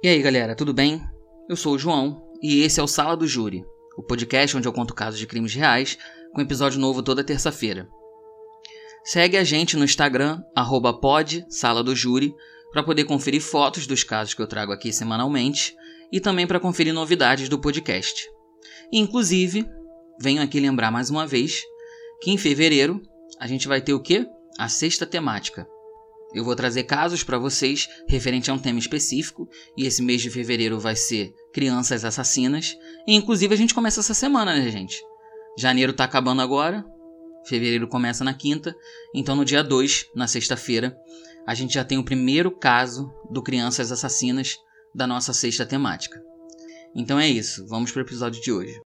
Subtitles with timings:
[0.00, 1.02] E aí, galera, tudo bem?
[1.48, 3.64] Eu sou o João e esse é o Sala do Júri,
[3.96, 5.98] o podcast onde eu conto casos de crimes reais,
[6.32, 7.88] com episódio novo toda terça-feira.
[9.02, 12.32] Segue a gente no Instagram, arroba pod, Sala do Júri,
[12.70, 15.74] para poder conferir fotos dos casos que eu trago aqui semanalmente
[16.12, 18.30] e também para conferir novidades do podcast.
[18.92, 19.68] E, inclusive,
[20.20, 21.64] venho aqui lembrar mais uma vez
[22.22, 23.02] que em fevereiro
[23.40, 24.28] a gente vai ter o quê?
[24.56, 25.66] A sexta temática.
[26.34, 30.30] Eu vou trazer casos para vocês referente a um tema específico, e esse mês de
[30.30, 32.76] fevereiro vai ser crianças assassinas.
[33.06, 35.00] E inclusive a gente começa essa semana, né, gente?
[35.58, 36.84] Janeiro tá acabando agora,
[37.46, 38.74] fevereiro começa na quinta,
[39.14, 40.96] então no dia 2, na sexta-feira,
[41.46, 44.56] a gente já tem o primeiro caso do Crianças Assassinas
[44.94, 46.22] da nossa sexta temática.
[46.94, 48.78] Então é isso, vamos para o episódio de hoje.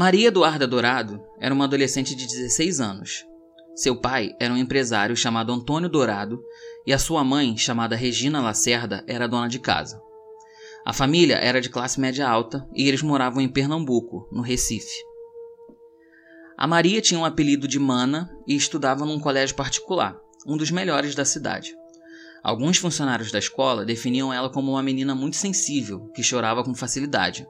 [0.00, 3.26] Maria Eduarda Dourado era uma adolescente de 16 anos.
[3.76, 6.42] Seu pai era um empresário chamado Antônio Dourado
[6.86, 10.00] e a sua mãe, chamada Regina Lacerda, era dona de casa.
[10.86, 15.04] A família era de classe média alta e eles moravam em Pernambuco, no Recife.
[16.56, 21.14] A Maria tinha um apelido de Mana e estudava num colégio particular, um dos melhores
[21.14, 21.74] da cidade.
[22.42, 27.46] Alguns funcionários da escola definiam ela como uma menina muito sensível, que chorava com facilidade.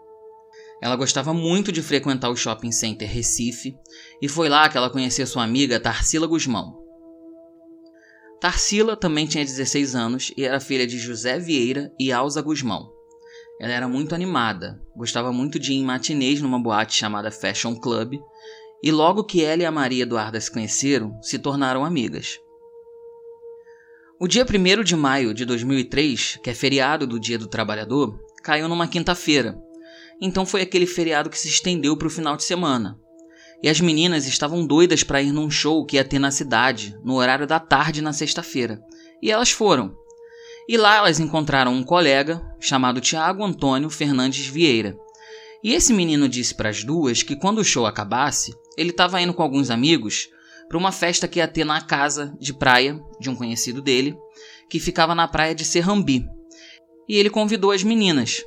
[0.80, 3.76] Ela gostava muito de frequentar o shopping center Recife
[4.20, 6.78] e foi lá que ela conheceu sua amiga Tarsila Guzmão.
[8.40, 12.90] Tarsila também tinha 16 anos e era filha de José Vieira e Alza Guzmão.
[13.60, 18.14] Ela era muito animada, gostava muito de ir em matinês numa boate chamada Fashion Club,
[18.82, 22.40] e logo que ela e a Maria Eduarda se conheceram, se tornaram amigas.
[24.18, 28.66] O dia 1 de maio de 2003, que é feriado do Dia do Trabalhador, caiu
[28.66, 29.58] numa quinta-feira,
[30.20, 32.98] então foi aquele feriado que se estendeu para o final de semana.
[33.62, 37.14] E as meninas estavam doidas para ir num show que ia ter na cidade, no
[37.14, 38.80] horário da tarde na sexta-feira.
[39.22, 39.94] E elas foram.
[40.68, 44.96] E lá elas encontraram um colega chamado Tiago Antônio Fernandes Vieira.
[45.62, 49.34] E esse menino disse para as duas que quando o show acabasse, ele estava indo
[49.34, 50.28] com alguns amigos
[50.68, 54.16] para uma festa que ia ter na casa de praia de um conhecido dele,
[54.70, 56.24] que ficava na praia de Serrambi.
[57.08, 58.42] E ele convidou as meninas,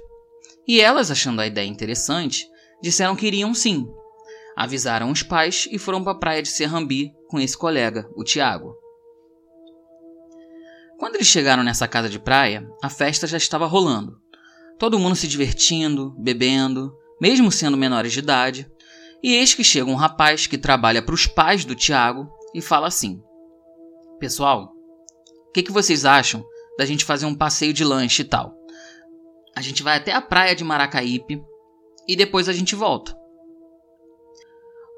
[0.68, 2.48] e elas, achando a ideia interessante,
[2.82, 3.88] disseram que iriam sim.
[4.56, 8.76] Avisaram os pais e foram para a praia de Serrambi com esse colega, o Tiago.
[10.98, 14.22] Quando eles chegaram nessa casa de praia, a festa já estava rolando.
[14.80, 18.72] Todo mundo se divertindo, bebendo, mesmo sendo menores de idade.
[19.22, 22.88] E eis que chega um rapaz que trabalha para os pais do Tiago e fala
[22.88, 23.22] assim:
[24.20, 24.72] Pessoal,
[25.48, 26.44] o que, que vocês acham
[26.78, 28.63] da gente fazer um passeio de lanche e tal?
[29.56, 31.44] A gente vai até a praia de Maracaípe
[32.08, 33.16] e depois a gente volta.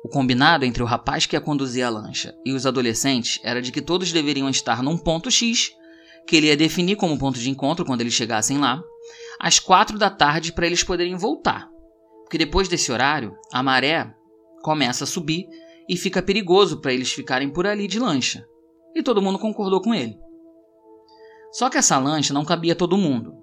[0.04, 3.72] O combinado entre o rapaz que ia conduzir a lancha e os adolescentes era de
[3.72, 5.72] que todos deveriam estar num ponto X,
[6.28, 8.82] que ele ia definir como ponto de encontro quando eles chegassem lá,
[9.40, 11.70] às quatro da tarde para eles poderem voltar.
[12.24, 14.14] Porque depois desse horário, a maré
[14.62, 15.48] começa a subir
[15.90, 18.46] e fica perigoso para eles ficarem por ali de lancha.
[18.96, 20.18] E todo mundo concordou com ele.
[21.52, 23.34] Só que essa lancha não cabia todo mundo,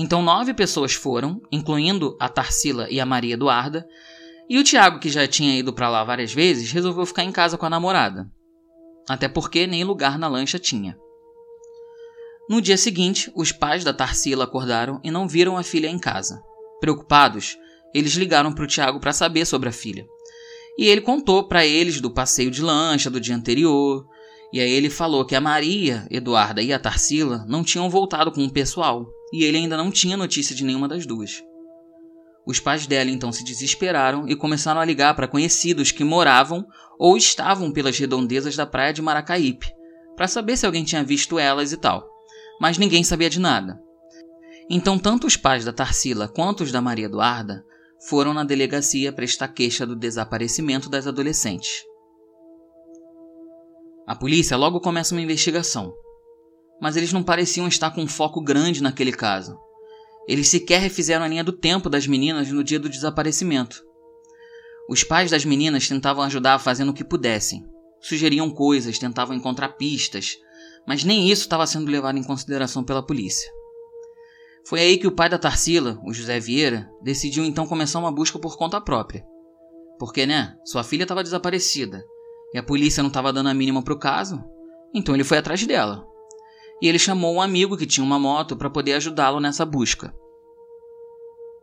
[0.00, 3.84] então nove pessoas foram, incluindo a Tarsila e a Maria Eduarda,
[4.48, 7.58] e o Tiago, que já tinha ido para lá várias vezes, resolveu ficar em casa
[7.58, 8.30] com a namorada.
[9.08, 10.96] Até porque nem lugar na lancha tinha.
[12.48, 16.40] No dia seguinte, os pais da Tarsila acordaram e não viram a filha em casa.
[16.78, 17.58] Preocupados,
[17.92, 20.06] eles ligaram para o Tiago para saber sobre a filha.
[20.78, 24.06] E ele contou para eles do passeio de lancha do dia anterior.
[24.52, 28.44] E aí ele falou que a Maria, Eduarda e a Tarsila não tinham voltado com
[28.44, 31.42] o pessoal e ele ainda não tinha notícia de nenhuma das duas.
[32.46, 36.64] Os pais dela então se desesperaram e começaram a ligar para conhecidos que moravam
[36.98, 39.70] ou estavam pelas redondezas da praia de Maracaípe,
[40.16, 42.08] para saber se alguém tinha visto elas e tal.
[42.60, 43.78] Mas ninguém sabia de nada.
[44.70, 47.64] Então, tanto os pais da Tarsila quanto os da Maria Eduarda
[48.08, 51.84] foram na delegacia prestar queixa do desaparecimento das adolescentes.
[54.06, 55.92] A polícia logo começa uma investigação,
[56.80, 59.58] mas eles não pareciam estar com um foco grande naquele caso.
[60.26, 63.82] Eles sequer refizeram a linha do tempo das meninas no dia do desaparecimento.
[64.88, 67.64] Os pais das meninas tentavam ajudar fazendo o que pudessem.
[68.00, 70.36] Sugeriam coisas, tentavam encontrar pistas,
[70.86, 73.50] mas nem isso estava sendo levado em consideração pela polícia.
[74.66, 78.38] Foi aí que o pai da Tarsila, o José Vieira, decidiu então começar uma busca
[78.38, 79.24] por conta própria.
[79.98, 82.04] Porque, né, sua filha estava desaparecida
[82.54, 84.42] e a polícia não estava dando a mínima pro caso,
[84.94, 86.06] então ele foi atrás dela
[86.80, 90.14] e ele chamou um amigo que tinha uma moto para poder ajudá-lo nessa busca.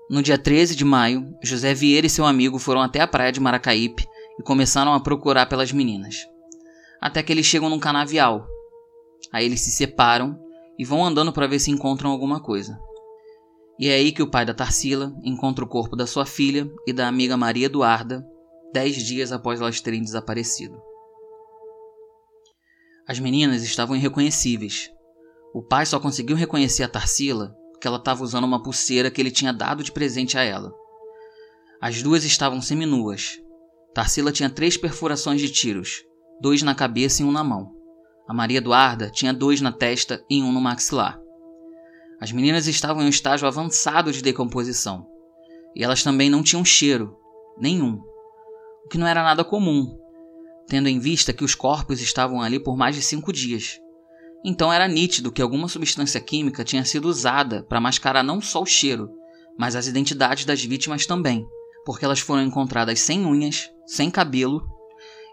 [0.10, 3.40] No dia 13 de maio, José Vieira e seu amigo foram até a praia de
[3.40, 4.06] Maracaípe
[4.40, 6.18] e começaram a procurar pelas meninas.
[7.02, 8.46] Até que eles chegam num canavial.
[9.32, 10.40] Aí eles se separam
[10.78, 12.78] e vão andando para ver se encontram alguma coisa.
[13.80, 16.94] E é aí que o pai da Tarsila encontra o corpo da sua filha e
[16.94, 18.26] da amiga Maria Eduarda,
[18.72, 20.80] dez dias após elas terem desaparecido.
[23.08, 24.90] As meninas estavam irreconhecíveis.
[25.56, 29.32] O pai só conseguiu reconhecer a Tarsila porque ela estava usando uma pulseira que ele
[29.32, 30.76] tinha dado de presente a ela.
[31.80, 33.40] As duas estavam seminuas.
[33.94, 36.04] Tarsila tinha três perfurações de tiros,
[36.42, 37.72] dois na cabeça e um na mão.
[38.28, 41.18] A Maria Eduarda tinha dois na testa e um no maxilar.
[42.20, 45.08] As meninas estavam em um estágio avançado de decomposição.
[45.74, 47.16] E elas também não tinham cheiro,
[47.58, 48.02] nenhum.
[48.84, 49.98] O que não era nada comum,
[50.68, 53.80] tendo em vista que os corpos estavam ali por mais de cinco dias.
[54.48, 58.66] Então era nítido que alguma substância química tinha sido usada para mascarar não só o
[58.66, 59.10] cheiro,
[59.58, 61.44] mas as identidades das vítimas também,
[61.84, 64.62] porque elas foram encontradas sem unhas, sem cabelo,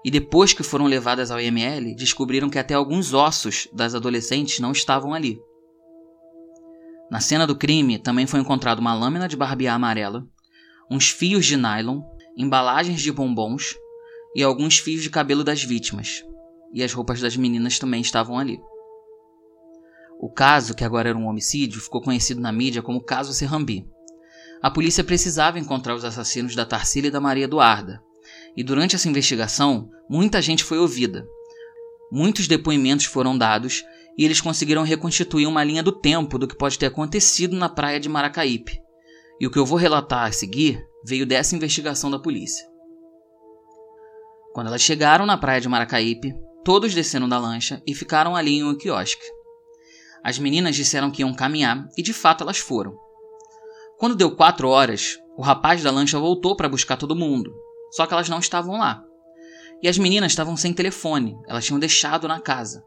[0.02, 4.72] e depois que foram levadas ao IML, descobriram que até alguns ossos das adolescentes não
[4.72, 5.38] estavam ali.
[7.10, 10.26] Na cena do crime também foi encontrado uma lâmina de barbear amarela,
[10.90, 12.00] uns fios de nylon,
[12.34, 13.76] embalagens de bombons
[14.34, 16.24] e alguns fios de cabelo das vítimas.
[16.72, 18.58] E as roupas das meninas também estavam ali.
[20.22, 23.84] O caso, que agora era um homicídio, ficou conhecido na mídia como Caso Serrambi.
[24.62, 28.00] A polícia precisava encontrar os assassinos da Tarsila e da Maria Eduarda.
[28.56, 31.26] E durante essa investigação, muita gente foi ouvida.
[32.08, 33.82] Muitos depoimentos foram dados
[34.16, 37.98] e eles conseguiram reconstituir uma linha do tempo do que pode ter acontecido na praia
[37.98, 38.78] de Maracaípe.
[39.40, 42.64] E o que eu vou relatar a seguir veio dessa investigação da polícia.
[44.52, 46.32] Quando elas chegaram na praia de Maracaípe,
[46.64, 49.41] todos desceram da lancha e ficaram ali em um quiosque.
[50.24, 52.96] As meninas disseram que iam caminhar e de fato elas foram.
[53.98, 57.52] Quando deu quatro horas, o rapaz da lancha voltou para buscar todo mundo,
[57.90, 59.02] só que elas não estavam lá.
[59.82, 62.84] E as meninas estavam sem telefone, elas tinham deixado na casa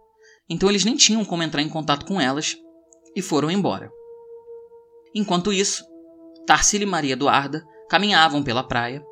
[0.50, 2.58] então eles nem tinham como entrar em contato com elas
[3.16, 3.92] e foram embora.
[5.14, 5.84] Enquanto isso,
[6.46, 9.04] Tarsila e Maria Eduarda caminhavam pela praia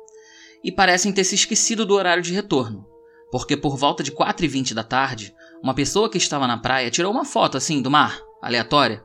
[0.62, 2.86] e parecem ter se esquecido do horário de retorno,
[3.30, 6.90] porque por volta de 4 e 20 da tarde, uma pessoa que estava na praia
[6.90, 9.04] tirou uma foto assim do mar, aleatória,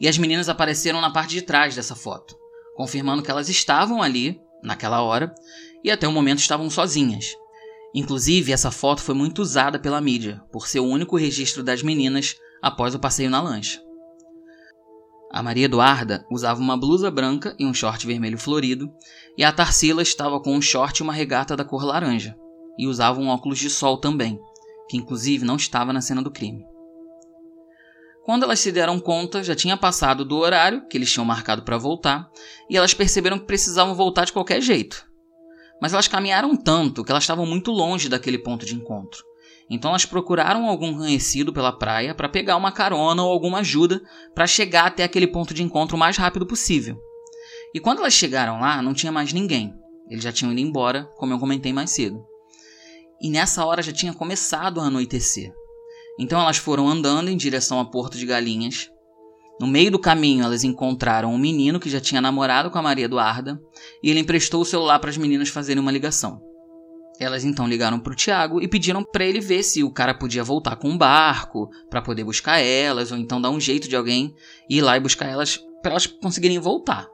[0.00, 2.36] e as meninas apareceram na parte de trás dessa foto,
[2.76, 5.34] confirmando que elas estavam ali, naquela hora,
[5.82, 7.34] e até o momento estavam sozinhas,
[7.94, 12.34] Inclusive, essa foto foi muito usada pela mídia, por ser o único registro das meninas
[12.60, 13.80] após o passeio na lancha.
[15.30, 18.90] A Maria Eduarda usava uma blusa branca e um short vermelho florido,
[19.38, 22.36] e a Tarsila estava com um short e uma regata da cor laranja,
[22.76, 24.40] e usava um óculos de sol também,
[24.88, 26.64] que inclusive não estava na cena do crime.
[28.24, 31.76] Quando elas se deram conta, já tinha passado do horário que eles tinham marcado para
[31.76, 32.30] voltar,
[32.70, 35.06] e elas perceberam que precisavam voltar de qualquer jeito,
[35.80, 39.22] mas elas caminharam tanto que elas estavam muito longe daquele ponto de encontro.
[39.68, 44.02] Então elas procuraram algum conhecido pela praia para pegar uma carona ou alguma ajuda
[44.34, 46.98] para chegar até aquele ponto de encontro o mais rápido possível.
[47.74, 49.74] E quando elas chegaram lá, não tinha mais ninguém.
[50.08, 52.24] Eles já tinham ido embora, como eu comentei mais cedo.
[53.24, 55.50] E nessa hora já tinha começado a anoitecer.
[56.20, 58.88] Então elas foram andando em direção a Porto de Galinhas,
[59.60, 63.04] no meio do caminho, elas encontraram um menino que já tinha namorado com a Maria
[63.04, 63.60] Eduarda
[64.02, 66.40] e ele emprestou o celular para as meninas fazerem uma ligação.
[67.20, 70.42] Elas então ligaram para o Tiago e pediram para ele ver se o cara podia
[70.42, 74.34] voltar com um barco para poder buscar elas, ou então dar um jeito de alguém
[74.68, 77.08] ir lá e buscar elas para elas conseguirem voltar.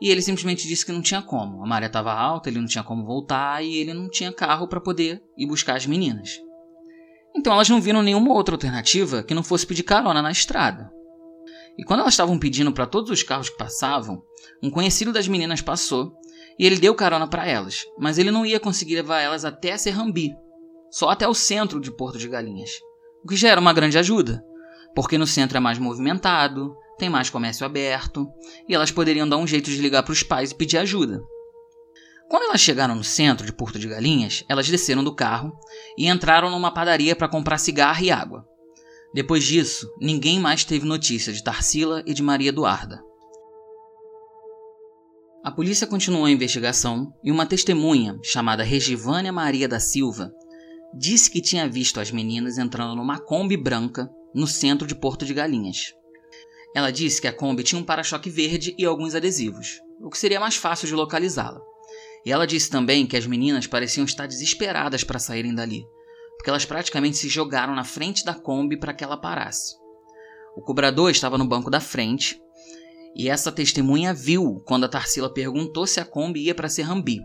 [0.00, 1.64] E ele simplesmente disse que não tinha como.
[1.64, 4.80] A maré estava alta, ele não tinha como voltar e ele não tinha carro para
[4.80, 6.38] poder ir buscar as meninas.
[7.34, 10.90] Então elas não viram nenhuma outra alternativa que não fosse pedir carona na estrada.
[11.78, 14.22] E quando elas estavam pedindo para todos os carros que passavam,
[14.62, 16.14] um conhecido das meninas passou
[16.58, 20.34] e ele deu carona para elas, mas ele não ia conseguir levar elas até Serrambi,
[20.90, 22.70] só até o centro de Porto de Galinhas,
[23.22, 24.42] o que já era uma grande ajuda,
[24.94, 28.26] porque no centro é mais movimentado, tem mais comércio aberto
[28.68, 31.20] e elas poderiam dar um jeito de ligar para os pais e pedir ajuda.
[32.28, 35.52] Quando elas chegaram no centro de Porto de Galinhas, elas desceram do carro
[35.96, 38.44] e entraram numa padaria para comprar cigarro e água.
[39.14, 43.00] Depois disso, ninguém mais teve notícia de Tarsila e de Maria Eduarda.
[45.44, 50.32] A polícia continuou a investigação e uma testemunha, chamada Regivânia Maria da Silva,
[50.98, 55.32] disse que tinha visto as meninas entrando numa Kombi branca no centro de Porto de
[55.32, 55.94] Galinhas.
[56.76, 60.38] Ela disse que a Kombi tinha um para-choque verde e alguns adesivos, o que seria
[60.38, 61.58] mais fácil de localizá-la.
[62.22, 65.86] E ela disse também que as meninas pareciam estar desesperadas para saírem dali,
[66.36, 69.74] porque elas praticamente se jogaram na frente da Kombi para que ela parasse.
[70.54, 72.38] O cobrador estava no banco da frente
[73.16, 77.22] e essa testemunha viu quando a Tarsila perguntou se a Kombi ia para Serrambi.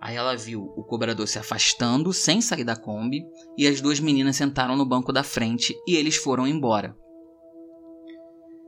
[0.00, 3.26] Aí ela viu o cobrador se afastando sem sair da Kombi
[3.58, 6.96] e as duas meninas sentaram no banco da frente e eles foram embora.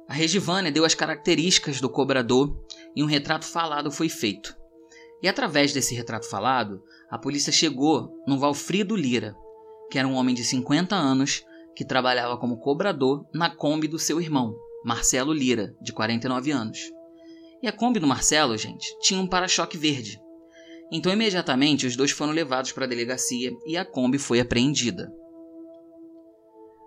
[0.08, 2.56] A Regivânia deu as características do cobrador
[2.94, 4.54] e um retrato falado foi feito.
[5.22, 9.34] E através desse retrato falado, a polícia chegou no Valfrido Lira,
[9.90, 11.44] que era um homem de 50 anos
[11.74, 16.78] que trabalhava como cobrador na Kombi do seu irmão, Marcelo Lira, de 49 anos.
[17.62, 20.20] E a Kombi do Marcelo, gente, tinha um para-choque verde.
[20.92, 25.12] Então, imediatamente, os dois foram levados para a delegacia e a Kombi foi apreendida.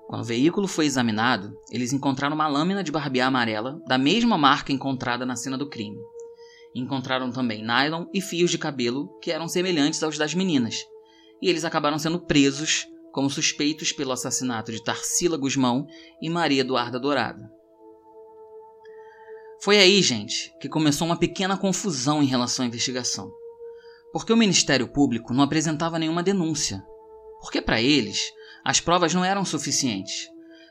[0.10, 4.74] Quando o veículo foi examinado, eles encontraram uma lâmina de barbear amarela da mesma marca
[4.74, 6.00] encontrada na cena do crime.
[6.74, 10.84] Encontraram também nylon e fios de cabelo que eram semelhantes aos das meninas,
[11.40, 15.86] e eles acabaram sendo presos como suspeitos pelo assassinato de Tarsila Guzmão
[16.20, 17.48] e Maria Eduarda Dourada.
[19.62, 23.32] Foi aí, gente, que começou uma pequena confusão em relação à investigação.
[24.12, 26.84] Porque o Ministério Público não apresentava nenhuma denúncia.
[27.40, 28.32] Porque para eles,
[28.64, 30.28] as provas não eram suficientes.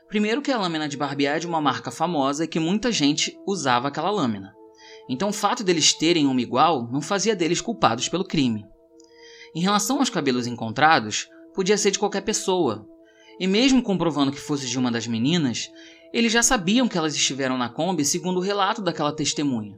[0.07, 3.37] Primeiro que a lâmina de barbear é de uma marca famosa e que muita gente
[3.45, 4.53] usava aquela lâmina.
[5.07, 8.65] Então o fato deles terem uma igual não fazia deles culpados pelo crime.
[9.55, 12.87] Em relação aos cabelos encontrados, podia ser de qualquer pessoa.
[13.39, 15.69] E mesmo comprovando que fosse de uma das meninas,
[16.13, 19.75] eles já sabiam que elas estiveram na Kombi segundo o relato daquela testemunha.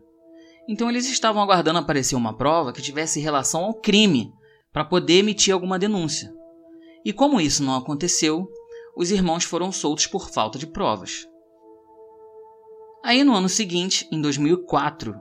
[0.68, 4.32] Então eles estavam aguardando aparecer uma prova que tivesse relação ao crime
[4.72, 6.34] para poder emitir alguma denúncia.
[7.04, 8.48] E como isso não aconteceu,
[8.96, 11.28] os irmãos foram soltos por falta de provas.
[13.04, 15.16] Aí no ano seguinte, em 2004,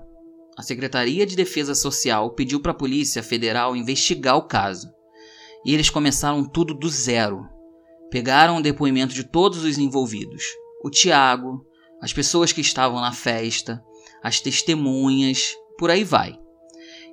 [0.57, 4.93] a Secretaria de Defesa Social pediu para a Polícia Federal investigar o caso.
[5.65, 7.49] E eles começaram tudo do zero.
[8.11, 10.45] Pegaram o depoimento de todos os envolvidos:
[10.85, 11.65] o Tiago,
[12.03, 13.83] as pessoas que estavam na festa,
[14.23, 16.39] as testemunhas, por aí vai.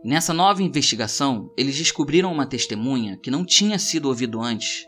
[0.04, 4.86] Nessa nova investigação, eles descobriram uma testemunha que não tinha sido ouvido antes,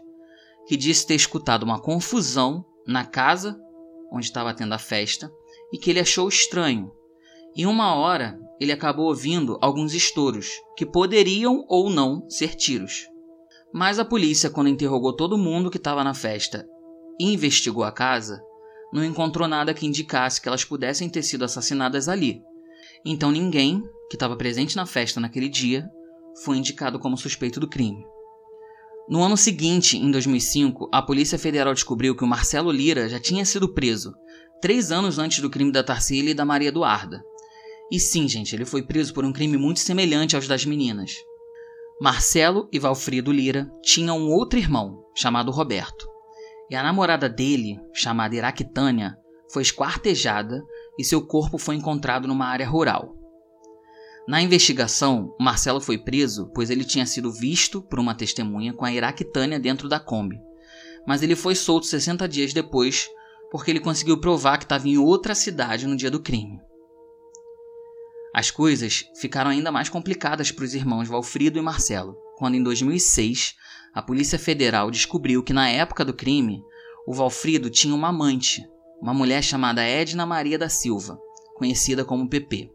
[0.67, 3.59] que disse ter escutado uma confusão na casa
[4.11, 5.31] onde estava tendo a festa
[5.73, 6.91] e que ele achou estranho.
[7.55, 13.07] Em uma hora, ele acabou ouvindo alguns estouros, que poderiam ou não ser tiros.
[13.73, 16.67] Mas a polícia, quando interrogou todo mundo que estava na festa
[17.19, 18.41] e investigou a casa,
[18.91, 22.41] não encontrou nada que indicasse que elas pudessem ter sido assassinadas ali.
[23.05, 25.87] Então ninguém que estava presente na festa naquele dia
[26.43, 28.03] foi indicado como suspeito do crime.
[29.09, 33.43] No ano seguinte, em 2005, a Polícia Federal descobriu que o Marcelo Lira já tinha
[33.43, 34.13] sido preso,
[34.61, 37.23] três anos antes do crime da Tarsila e da Maria Eduarda.
[37.91, 41.11] E sim, gente, ele foi preso por um crime muito semelhante aos das meninas.
[41.99, 46.07] Marcelo e Valfrido Lira tinham um outro irmão, chamado Roberto.
[46.69, 49.17] E a namorada dele, chamada Iraquitânia,
[49.51, 50.63] foi esquartejada
[50.99, 53.18] e seu corpo foi encontrado numa área rural.
[54.29, 58.93] Na investigação, Marcelo foi preso pois ele tinha sido visto por uma testemunha com a
[58.93, 60.39] Iraquitânia dentro da Kombi.
[61.07, 63.09] Mas ele foi solto 60 dias depois
[63.49, 66.59] porque ele conseguiu provar que estava em outra cidade no dia do crime.
[68.31, 73.55] As coisas ficaram ainda mais complicadas para os irmãos Valfrido e Marcelo, quando em 2006
[73.95, 76.61] a Polícia Federal descobriu que na época do crime
[77.07, 78.63] o Valfrido tinha uma amante,
[79.01, 81.19] uma mulher chamada Edna Maria da Silva,
[81.57, 82.69] conhecida como PP.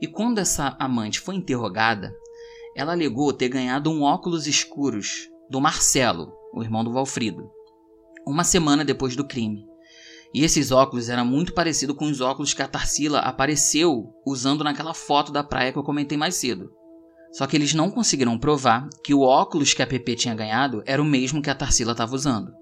[0.00, 2.14] E quando essa amante foi interrogada,
[2.74, 7.50] ela alegou ter ganhado um óculos escuros do Marcelo, o irmão do Valfrido,
[8.26, 9.64] uma semana depois do crime.
[10.32, 14.94] E esses óculos eram muito parecidos com os óculos que a Tarsila apareceu usando naquela
[14.94, 16.70] foto da praia que eu comentei mais cedo.
[17.32, 21.02] Só que eles não conseguiram provar que o óculos que a PP tinha ganhado era
[21.02, 22.52] o mesmo que a Tarsila estava usando.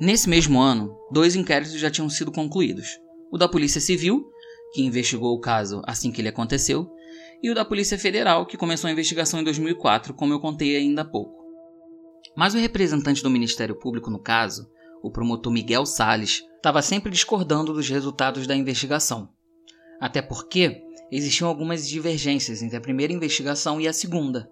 [0.00, 2.98] Nesse mesmo ano, dois inquéritos já tinham sido concluídos:
[3.30, 4.24] o da Polícia Civil,
[4.72, 6.90] que investigou o caso assim que ele aconteceu,
[7.42, 11.02] e o da Polícia Federal, que começou a investigação em 2004, como eu contei ainda
[11.02, 11.38] há pouco.
[12.36, 14.68] Mas o representante do Ministério Público no caso
[15.02, 19.28] o promotor Miguel Sales estava sempre discordando dos resultados da investigação.
[20.00, 24.48] Até porque existiam algumas divergências entre a primeira investigação e a segunda.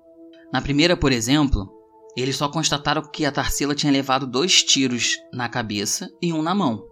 [0.53, 1.69] Na primeira, por exemplo,
[2.17, 6.55] eles só constataram que a Tarsila tinha levado dois tiros na cabeça e um na
[6.55, 6.87] mão.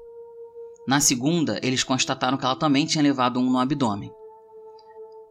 [0.86, 4.12] Na segunda, eles constataram que ela também tinha levado um no abdômen.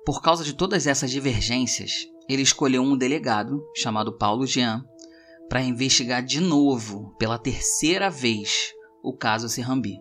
[0.05, 4.83] Por causa de todas essas divergências, ele escolheu um delegado, chamado Paulo Jean,
[5.47, 9.99] para investigar de novo, pela terceira vez, o caso Serrambi.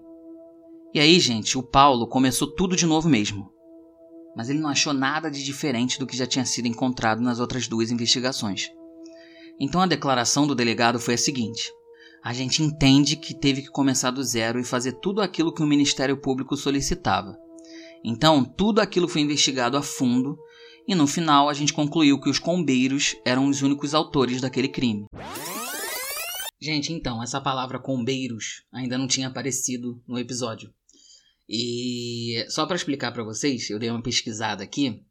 [0.95, 3.51] E aí, gente, o Paulo começou tudo de novo mesmo.
[4.37, 7.69] Mas ele não achou nada de diferente do que já tinha sido encontrado nas outras
[7.69, 8.71] duas investigações.
[9.61, 11.71] Então a declaração do delegado foi a seguinte:
[12.23, 15.67] a gente entende que teve que começar do zero e fazer tudo aquilo que o
[15.67, 17.37] Ministério Público solicitava.
[18.05, 20.39] Então, tudo aquilo foi investigado a fundo
[20.87, 25.07] e no final a gente concluiu que os combeiros eram os únicos autores daquele crime.
[26.61, 30.73] Gente, então, essa palavra combeiros ainda não tinha aparecido no episódio.
[31.49, 35.03] E só para explicar para vocês, eu dei uma pesquisada aqui.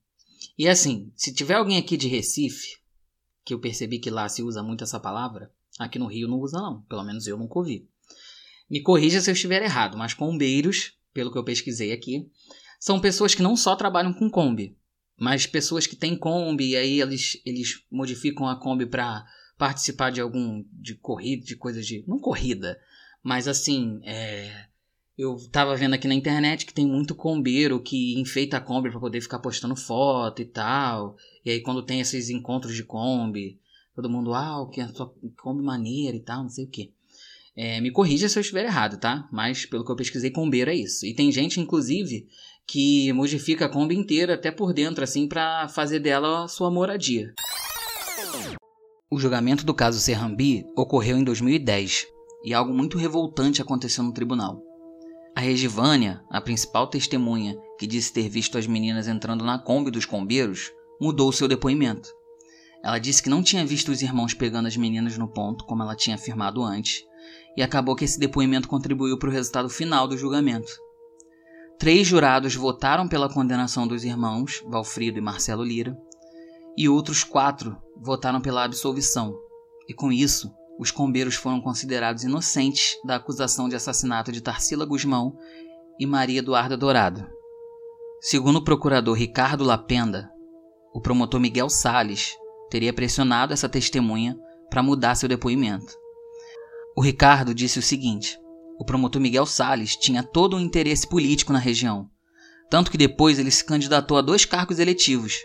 [0.57, 2.77] E assim, se tiver alguém aqui de Recife,
[3.43, 6.59] que eu percebi que lá se usa muito essa palavra, aqui no Rio não usa
[6.59, 7.87] não, pelo menos eu nunca ouvi.
[8.69, 12.29] Me corrija se eu estiver errado, mas combeiros, pelo que eu pesquisei aqui,
[12.79, 14.77] são pessoas que não só trabalham com Kombi,
[15.19, 19.25] mas pessoas que têm Kombi e aí eles, eles modificam a Kombi para
[19.57, 22.79] participar de algum de corrida, de coisas de não corrida,
[23.21, 24.65] mas assim, é,
[25.17, 28.99] eu tava vendo aqui na internet que tem muito combeiro que enfeita a Kombi para
[28.99, 31.15] poder ficar postando foto e tal.
[31.45, 33.59] E aí quando tem esses encontros de Kombi,
[33.95, 36.93] todo mundo, ah, que sua Kombi maneira e tal, não sei o que.
[37.55, 39.27] É, me corrija se eu estiver errado, tá?
[39.31, 41.05] Mas pelo que eu pesquisei, combeiro é isso.
[41.05, 42.27] E tem gente, inclusive,
[42.65, 47.33] que modifica a Kombi inteira, até por dentro, assim, para fazer dela sua moradia.
[49.11, 52.07] O julgamento do caso Serrambi ocorreu em 2010
[52.45, 54.61] e algo muito revoltante aconteceu no tribunal.
[55.35, 60.05] A Regivânia, a principal testemunha que disse ter visto as meninas entrando na Kombi dos
[60.05, 62.09] combeiros, mudou seu depoimento.
[62.83, 65.95] Ela disse que não tinha visto os irmãos pegando as meninas no ponto, como ela
[65.95, 67.03] tinha afirmado antes,
[67.55, 70.71] e acabou que esse depoimento contribuiu para o resultado final do julgamento.
[71.77, 75.97] Três jurados votaram pela condenação dos irmãos, Valfrido e Marcelo Lira,
[76.77, 79.35] e outros quatro votaram pela absolvição.
[79.87, 85.35] E com isso, os combeiros foram considerados inocentes da acusação de assassinato de Tarsila Guzmão
[85.99, 87.27] e Maria Eduarda Dourado.
[88.19, 90.29] Segundo o procurador Ricardo Lapenda,
[90.93, 92.35] o promotor Miguel Sales
[92.71, 94.35] teria pressionado essa testemunha
[94.69, 95.93] para mudar seu depoimento.
[96.95, 98.39] O Ricardo disse o seguinte:
[98.79, 102.09] o promotor Miguel Sales tinha todo um interesse político na região,
[102.69, 105.39] tanto que depois ele se candidatou a dois cargos eletivos.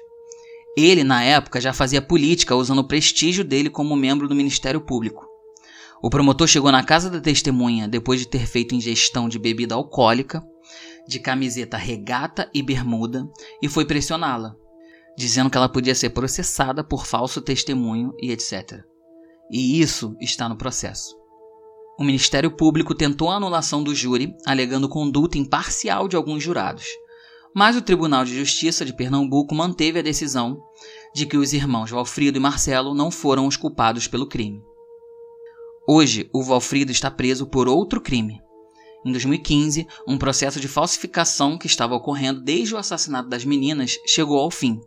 [0.78, 5.26] Ele, na época, já fazia política usando o prestígio dele como membro do Ministério Público.
[6.02, 10.42] O promotor chegou na casa da testemunha depois de ter feito ingestão de bebida alcoólica,
[11.08, 13.26] de camiseta regata e bermuda
[13.62, 14.54] e foi pressioná-la,
[15.16, 18.80] dizendo que ela podia ser processada por falso testemunho e etc.
[19.50, 21.16] E isso está no processo.
[21.98, 26.84] O Ministério Público tentou a anulação do júri, alegando conduta imparcial de alguns jurados.
[27.54, 30.60] Mas o Tribunal de Justiça de Pernambuco manteve a decisão
[31.14, 34.62] de que os irmãos Valfrido e Marcelo não foram os culpados pelo crime.
[35.88, 38.42] Hoje, o Valfrido está preso por outro crime.
[39.06, 44.38] Em 2015, um processo de falsificação que estava ocorrendo desde o assassinato das meninas chegou
[44.38, 44.80] ao fim.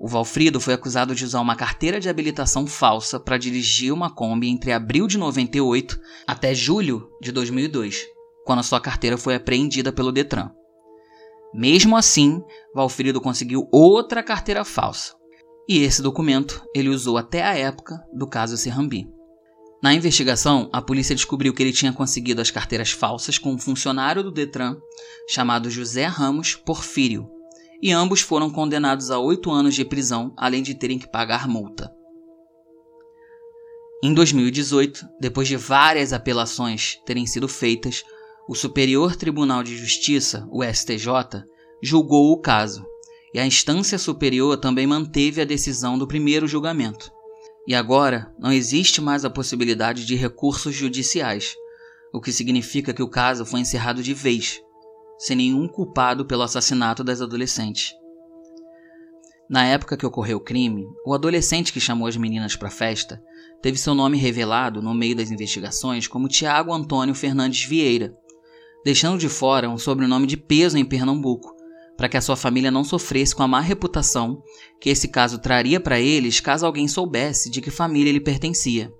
[0.00, 4.48] O Valfrido foi acusado de usar uma carteira de habilitação falsa para dirigir uma Kombi
[4.48, 8.06] entre abril de 98 até julho de 2002,
[8.44, 10.50] quando sua carteira foi apreendida pelo Detran.
[11.52, 12.40] Mesmo assim,
[12.72, 15.14] Valfrido conseguiu outra carteira falsa.
[15.68, 19.08] E esse documento ele usou até a época do caso Serrambi.
[19.82, 24.22] Na investigação, a polícia descobriu que ele tinha conseguido as carteiras falsas com um funcionário
[24.22, 24.76] do Detran
[25.28, 27.28] chamado José Ramos Porfírio,
[27.80, 31.92] e ambos foram condenados a oito anos de prisão, além de terem que pagar multa.
[34.02, 38.04] Em 2018, depois de várias apelações terem sido feitas,
[38.48, 41.44] o Superior Tribunal de Justiça, o STJ,
[41.82, 42.86] julgou o caso,
[43.34, 47.10] e a instância superior também manteve a decisão do primeiro julgamento.
[47.66, 51.54] E agora não existe mais a possibilidade de recursos judiciais,
[52.12, 54.62] o que significa que o caso foi encerrado de vez,
[55.18, 57.92] sem nenhum culpado pelo assassinato das adolescentes.
[59.50, 63.22] Na época que ocorreu o crime, o adolescente que chamou as meninas para a festa
[63.62, 68.14] teve seu nome revelado no meio das investigações como Tiago Antônio Fernandes Vieira,
[68.84, 71.56] deixando de fora um sobrenome de peso em Pernambuco,
[71.96, 74.40] para que a sua família não sofresse com a má reputação
[74.80, 78.92] que esse caso traria para eles caso alguém soubesse de que família ele pertencia.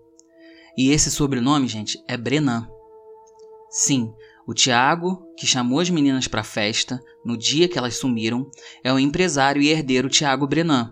[0.76, 2.68] E esse sobrenome, gente, é Brenan.
[3.70, 4.12] Sim,
[4.48, 8.50] o Tiago, que chamou as meninas para a festa no dia que elas sumiram,
[8.82, 10.90] é o empresário e herdeiro Tiago Brenan,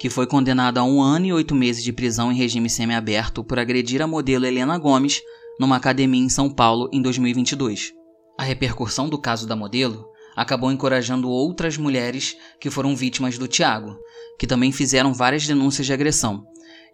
[0.00, 3.58] que foi condenado a um ano e oito meses de prisão em regime semiaberto por
[3.58, 5.20] agredir a modelo Helena Gomes
[5.60, 7.92] numa academia em São Paulo em 2022.
[8.38, 13.98] A repercussão do caso da modelo acabou encorajando outras mulheres que foram vítimas do Tiago,
[14.38, 16.42] que também fizeram várias denúncias de agressão,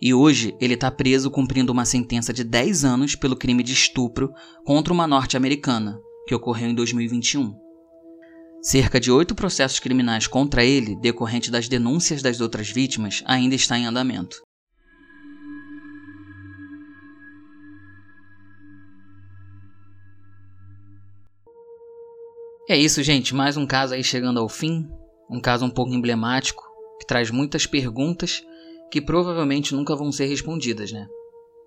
[0.00, 4.32] e hoje ele está preso cumprindo uma sentença de 10 anos pelo crime de estupro
[4.64, 7.54] contra uma norte-americana, que ocorreu em 2021.
[8.62, 13.78] Cerca de oito processos criminais contra ele, decorrente das denúncias das outras vítimas, ainda está
[13.78, 14.42] em andamento.
[22.70, 23.34] é isso, gente.
[23.34, 24.88] Mais um caso aí chegando ao fim.
[25.28, 26.62] Um caso um pouco emblemático
[27.00, 28.44] que traz muitas perguntas
[28.90, 31.06] que provavelmente nunca vão ser respondidas, né?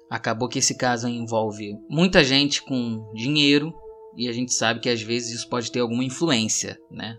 [0.10, 3.74] Acabou que esse caso envolve muita gente com dinheiro
[4.16, 7.18] e a gente sabe que às vezes isso pode ter alguma influência, né?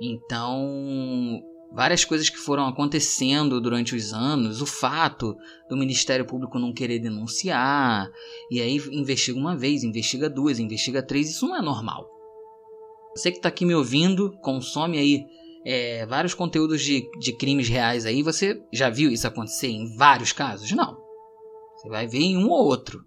[0.00, 1.40] Então,
[1.72, 5.34] várias coisas que foram acontecendo durante os anos, o fato
[5.68, 8.10] do Ministério Público não querer denunciar,
[8.50, 12.06] e aí investiga uma vez, investiga duas, investiga três, isso não é normal.
[13.14, 15.24] Você que está aqui me ouvindo, consome aí
[15.68, 20.30] é, vários conteúdos de, de crimes reais aí, você já viu isso acontecer em vários
[20.30, 20.70] casos?
[20.70, 20.96] Não.
[21.74, 23.04] Você vai ver em um ou outro.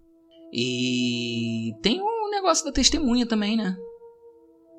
[0.52, 3.74] E tem um negócio da testemunha também, né?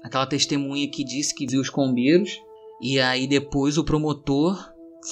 [0.04, 2.39] Aquela testemunha que disse que viu os combeiros
[2.80, 4.63] e aí depois o promotor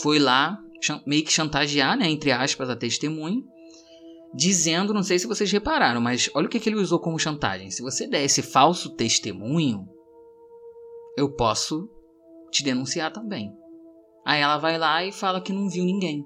[0.02, 0.60] foi lá
[1.08, 3.42] meio que chantagear, né, entre aspas, a testemunha,
[4.34, 7.72] dizendo, não sei se vocês repararam, mas olha o que, que ele usou como chantagem.
[7.72, 9.86] Se você der esse falso testemunho,
[11.18, 11.90] eu posso
[12.50, 13.54] te denunciar também.
[14.26, 16.26] Aí ela vai lá e fala que não viu ninguém.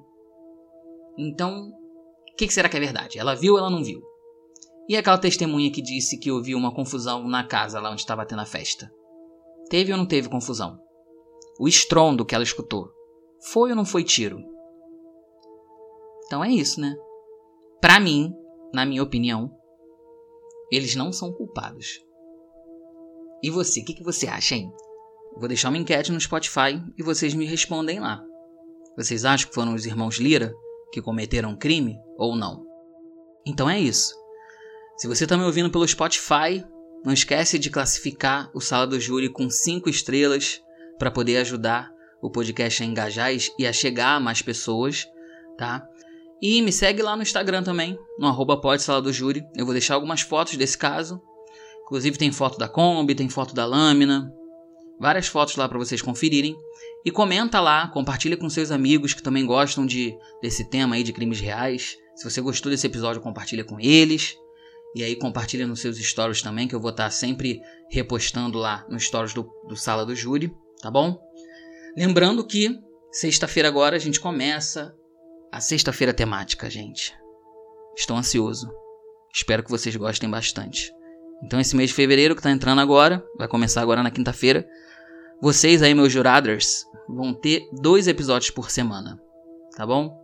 [1.17, 3.19] Então, o que, que será que é verdade?
[3.19, 4.01] Ela viu ou ela não viu?
[4.88, 8.41] E aquela testemunha que disse que ouviu uma confusão na casa lá onde estava tendo
[8.41, 8.91] a festa?
[9.69, 10.77] Teve ou não teve confusão?
[11.59, 12.89] O estrondo que ela escutou.
[13.51, 14.39] Foi ou não foi tiro?
[16.25, 16.95] Então é isso, né?
[17.79, 18.33] Para mim,
[18.73, 19.55] na minha opinião,
[20.71, 21.99] eles não são culpados.
[23.41, 24.71] E você, o que, que você acha, hein?
[25.38, 28.24] Vou deixar uma enquete no Spotify e vocês me respondem lá.
[28.96, 30.54] Vocês acham que foram os irmãos Lira
[30.91, 32.65] que cometeram um crime ou não?
[33.46, 34.13] Então é isso.
[34.98, 36.63] Se você está me ouvindo pelo Spotify,
[37.04, 40.62] não esquece de classificar o Sala do Júri com 5 estrelas
[41.00, 41.91] para poder ajudar
[42.22, 45.06] o podcast a engajar e a chegar a mais pessoas,
[45.58, 45.86] tá?
[46.41, 48.62] E me segue lá no Instagram também, no arroba.
[49.56, 51.22] Eu vou deixar algumas fotos desse caso.
[51.86, 54.32] Inclusive tem foto da Kombi, tem foto da lâmina,
[54.99, 56.56] várias fotos lá para vocês conferirem.
[57.06, 61.12] E comenta lá, compartilha com seus amigos que também gostam de desse tema aí de
[61.12, 61.97] crimes reais.
[62.15, 64.38] Se você gostou desse episódio, compartilha com eles.
[64.95, 69.03] E aí compartilha nos seus stories também, que eu vou estar sempre repostando lá nos
[69.03, 71.19] stories do, do Sala do Júri, tá bom?
[71.97, 72.79] Lembrando que
[73.12, 74.95] sexta-feira agora a gente começa
[75.51, 77.13] a sexta-feira temática, gente.
[77.97, 78.71] Estou ansioso.
[79.34, 80.91] Espero que vocês gostem bastante.
[81.41, 84.67] Então esse mês de fevereiro que está entrando agora, vai começar agora na quinta-feira.
[85.41, 89.19] Vocês aí, meus juraders, vão ter dois episódios por semana,
[89.76, 90.22] tá bom?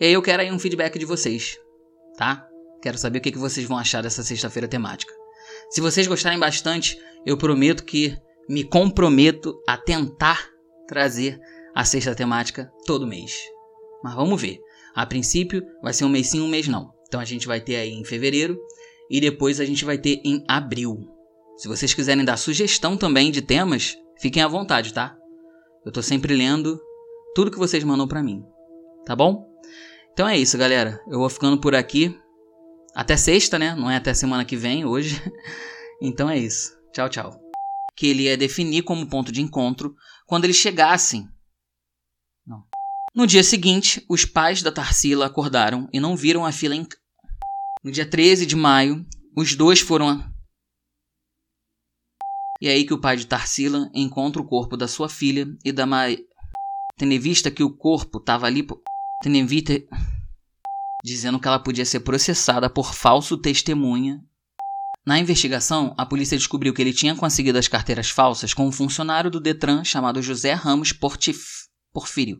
[0.00, 1.58] E aí eu quero aí um feedback de vocês,
[2.16, 2.46] tá?
[2.82, 5.14] Quero saber o que, vocês vão achar dessa sexta-feira temática.
[5.70, 8.16] Se vocês gostarem bastante, eu prometo que
[8.48, 10.48] me comprometo a tentar
[10.88, 11.38] trazer
[11.74, 13.38] a sexta temática todo mês.
[14.02, 14.58] Mas vamos ver.
[14.94, 16.92] A princípio vai ser um mês sim, um mês não.
[17.06, 18.58] Então a gente vai ter aí em fevereiro
[19.12, 21.06] e depois a gente vai ter em abril.
[21.58, 25.14] Se vocês quiserem dar sugestão também de temas, fiquem à vontade, tá?
[25.84, 26.80] Eu tô sempre lendo
[27.34, 28.42] tudo que vocês mandam para mim.
[29.04, 29.46] Tá bom?
[30.14, 30.98] Então é isso, galera.
[31.08, 32.18] Eu vou ficando por aqui.
[32.94, 33.74] Até sexta, né?
[33.74, 35.20] Não é até semana que vem, hoje.
[36.04, 36.76] Então é isso.
[36.92, 37.40] Tchau, tchau.
[37.94, 39.94] Que ele ia definir como ponto de encontro
[40.26, 41.28] quando eles chegassem.
[42.44, 42.64] Não.
[43.14, 46.84] No dia seguinte, os pais da Tarsila acordaram e não viram a fila em.
[47.84, 49.04] No dia 13 de maio,
[49.36, 50.08] os dois foram.
[50.08, 50.32] A...
[52.60, 55.72] E é aí que o pai de Tarsila encontra o corpo da sua filha e
[55.72, 56.24] da Maria.
[56.96, 58.64] Tendo em vista que o corpo estava ali.
[59.20, 59.72] Tendo em vista
[61.04, 64.22] dizendo que ela podia ser processada por falso testemunha.
[65.04, 69.28] Na investigação, a polícia descobriu que ele tinha conseguido as carteiras falsas com um funcionário
[69.28, 72.38] do Detran chamado José Ramos Portif Porfírio.